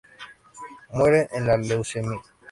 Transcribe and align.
Muere 0.95 1.19
de 1.47 1.57
leucemia. 1.67 2.17